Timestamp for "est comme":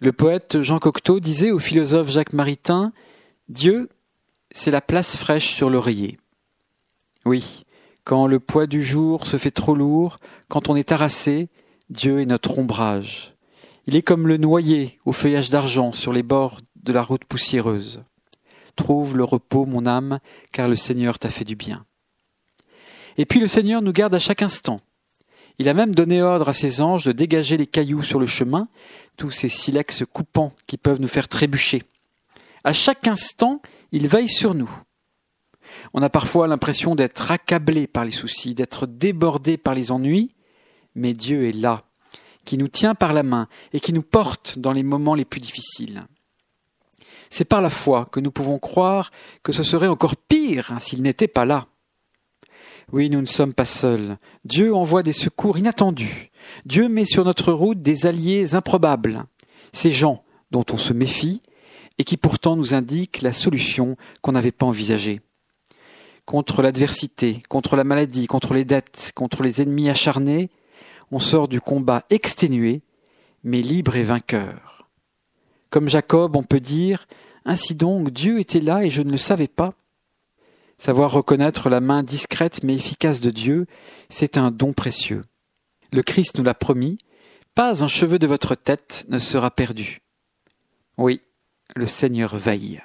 13.96-14.28